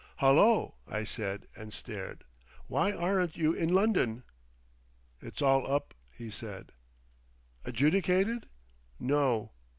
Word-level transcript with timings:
"Hullo!" 0.17 0.73
I 0.87 1.03
said, 1.03 1.45
and 1.55 1.71
stared. 1.71 2.23
"Why 2.65 2.91
aren't 2.91 3.37
you 3.37 3.53
in 3.53 3.71
London?" 3.71 4.23
"It's 5.21 5.43
all 5.43 5.71
up," 5.71 5.93
he 6.11 6.31
said.... 6.31 6.71
"Adjudicated?" 7.65 8.49
"No!" 8.99 9.51